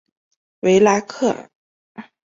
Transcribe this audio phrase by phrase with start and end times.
[0.61, 1.47] 维拉克。